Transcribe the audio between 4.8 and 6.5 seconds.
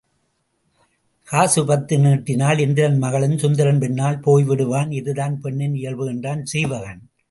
இதுதான் பெண்ணின் இயல்பு என்றான்